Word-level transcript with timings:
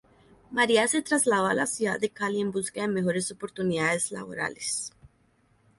María 0.49 0.87
se 0.87 1.03
trasladó 1.03 1.45
a 1.45 1.53
la 1.53 1.67
ciudad 1.67 1.99
de 1.99 2.09
Cali 2.09 2.41
en 2.41 2.51
busca 2.51 2.81
de 2.81 2.87
mejores 2.87 3.29
oportunidades 3.29 4.11
laborales. 4.11 4.91